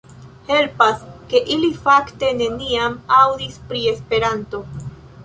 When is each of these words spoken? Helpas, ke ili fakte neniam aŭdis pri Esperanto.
Helpas, 0.51 1.01
ke 1.33 1.41
ili 1.55 1.69
fakte 1.83 2.31
neniam 2.39 2.97
aŭdis 3.19 3.61
pri 3.69 3.83
Esperanto. 3.93 4.63